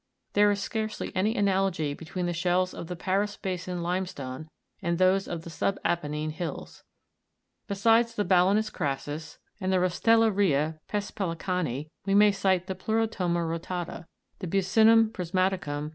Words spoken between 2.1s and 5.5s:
the shells of the Paris basin limestone and those of